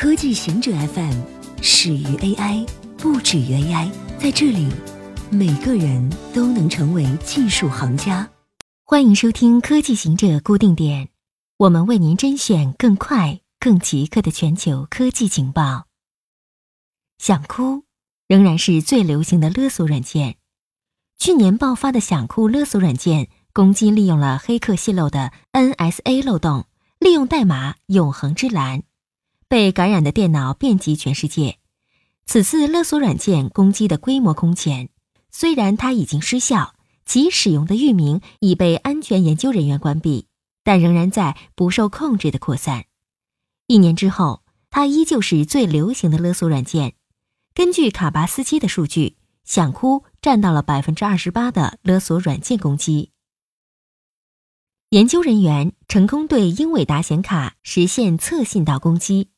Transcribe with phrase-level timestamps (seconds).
[0.00, 1.20] 科技行者 FM
[1.60, 2.66] 始于 AI，
[2.96, 3.90] 不止于 AI。
[4.18, 4.66] 在这里，
[5.30, 8.26] 每个人都能成为技术行家。
[8.86, 11.10] 欢迎收听科技行者固定点，
[11.58, 15.84] 我们为您甄选更快、更即刻的全球科技情报。
[17.18, 17.84] 想哭
[18.26, 20.36] 仍然是最流行的勒索软件。
[21.18, 26.64] 去年爆发的想哭勒索软件，攻击利用了黑客泄露的 NSA 漏洞，
[26.98, 28.84] 利用代码“永恒之蓝”。
[29.50, 31.58] 被感染的电脑遍及全世界。
[32.24, 34.90] 此次勒索软件攻击的规模空前，
[35.32, 40.28] 虽然它已经失效，其使用的域名已被安全研究人员关闭，
[40.62, 42.84] 但仍然在不受控制的扩散。
[43.66, 46.94] 一年之后，它依旧是最流行的勒索软件。
[47.52, 53.10] 根据卡巴斯基的数据，想哭占到了百分之二十八的勒索软件攻击。
[54.90, 59.30] 研究人员成功对英伟达显卡实现侧信道攻击。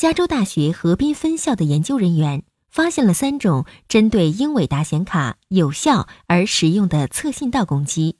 [0.00, 8.16] 加州大学河滨分校的研究人员发现了三种针对英伟达显卡有效而实用的侧信道攻击。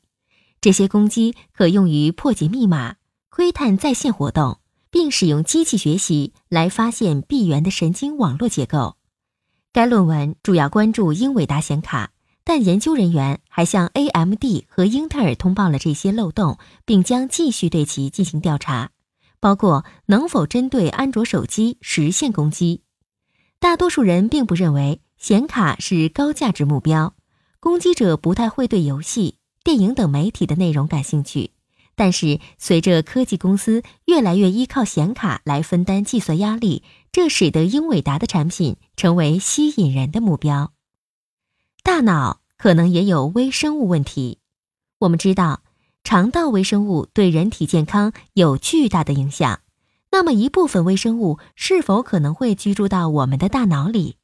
[0.61, 2.97] 这些攻击可用于破解密码、
[3.31, 4.59] 窥探在线活动，
[4.91, 8.97] 并使用机器学习来发现闭源的神经网络结构。
[9.73, 12.11] 该论文主要关注英伟达显卡，
[12.45, 18.91] 但研究人员还向 AMD 和英特尔通报了这些漏洞，并将继续对其进行调查。
[19.41, 22.83] 包括能否针对安卓手机实现攻击？
[23.59, 27.15] 大多数人并不认为显卡是高价值目标，
[27.59, 31.53] 攻击者不太会对游戏、电影等媒体的内容感兴趣。
[31.95, 36.83] 但是，随着科技公司越来越依靠显卡来分担计算压力，
[37.13, 40.73] 这使得英伟达的产品成为吸引人的目标。
[41.83, 44.39] 大脑可能也有微生物问题。
[45.01, 45.63] 我们知道。
[46.05, 49.61] 肠道微生物对人体健康有巨大的影响，
[50.11, 54.17] 那么一部分微生物是否可能会居住到我们的大脑里？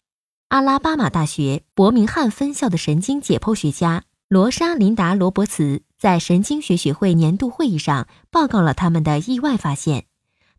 [0.48, 10.06] 阿拉巴马大学伯明翰分校的神经解剖学家罗莎琳达·罗伯茨在神经学学会年度会议上报告了他们的意外发现。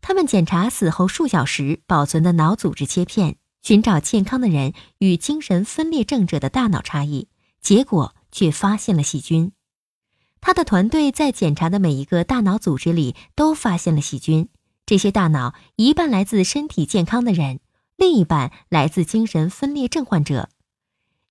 [0.00, 7.28] 他们检查死后数小时保存的脑组织切片，寻找健康的人与精神分裂症者的大脑差异，
[7.60, 9.52] 结果却发现了细菌。
[10.40, 14.48] 他的团队在检查的每一个大脑组织里都发现了细菌。
[14.86, 17.60] 这些大脑一半来自身体健康的人，
[17.96, 20.48] 另一半来自精神分裂症患者。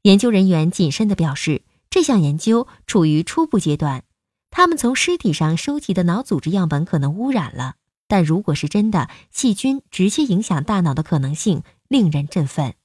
[0.04, 4.04] 研究人员谨慎地表示，这项研究处于初步阶段。
[4.52, 7.76] 他们从尸体上收集的脑组织样本可能污染了，
[8.08, 12.76] 但如果是真的，细菌直接影响大脑的可能性令人振奋。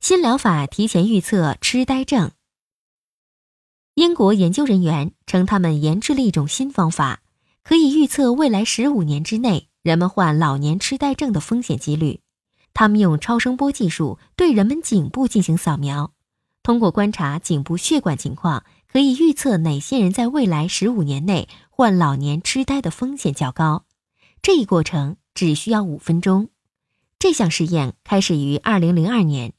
[0.00, 2.30] 新疗法提前预测痴呆症。
[3.94, 7.20] 英国研究人员称，他们研制了一种新方法，
[7.62, 12.18] 可以预测未来十五年之内人们患老年痴呆症的风险几率。
[12.72, 16.10] 他们用超声波技术对人们颈部进行扫描，
[16.64, 23.84] 通过观察颈部血管情况，可以预测哪些人在未来十五年内患老年痴呆的风险较高。
[24.42, 26.48] 这一过程只需要五分钟。
[27.20, 29.52] 这项实验开始于二零零二年，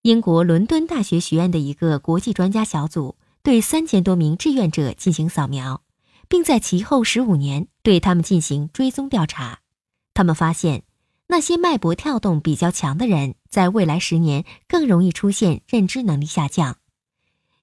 [0.00, 3.16] 英国伦敦大学学院的一个国际专家小组。
[3.44, 5.82] 对三千多名志愿者进行扫描，
[6.28, 9.60] 并在其后十五年对他们进行追踪调查。
[10.14, 10.84] 他们发现，
[11.26, 16.78] 那些脉搏跳动比较强的人，在未来十年更容易出现认知能力下降。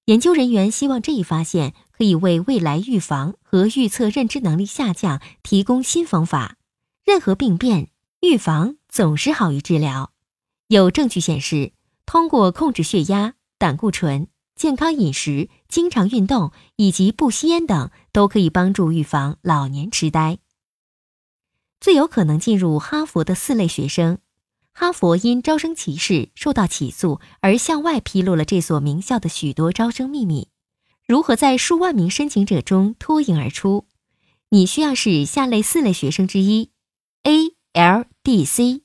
[0.06, 6.58] 研究人员希望这一发现可以为未来预防和预测认知能力下降提供新方法。
[7.04, 10.12] 任何病变，预防总是好于治疗。
[10.68, 11.74] 有证据显示，
[12.06, 14.28] 通过控制血压、胆固醇。
[14.62, 20.38] 健康饮食、经常运动以及不吸烟等都可以帮助预防老年痴呆。
[21.80, 24.20] 最有可能进入哈佛的四类学生，
[24.72, 30.50] 哈佛因招生歧视受到起诉，而向外披露了这所名校的许多招生秘密。
[31.08, 33.88] 如何在数万名申请者中脱颖而出？
[34.50, 36.70] 你需要是下列四类学生之一
[37.24, 38.84] ：A、L、D、C。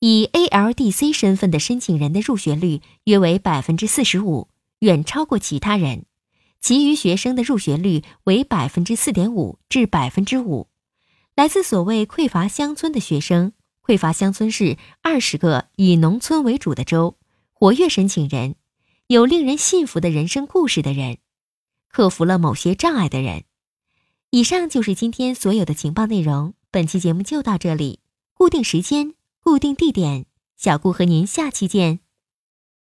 [0.00, 4.48] 以 A、L、D、C 身份的申请人的入学率约为百分之四十五。
[4.82, 6.06] 远超过其他人，
[6.60, 10.68] 其余学生的入学率为百分之四点五至百分之五。
[11.36, 13.52] 来自所谓匮乏乡村的学生，
[13.86, 17.16] 匮乏乡村是二十个以农村为主的州。
[17.52, 18.56] 活跃申请人，
[19.06, 21.18] 有令人信服的人生故事的人，
[21.88, 23.44] 克服了某些障碍的人。
[24.30, 26.54] 以上就是今天所有的情报内容。
[26.72, 28.00] 本期节目就到这里，
[28.34, 29.14] 固定时间，
[29.44, 30.26] 固定地点，
[30.56, 32.01] 小顾和您下期见。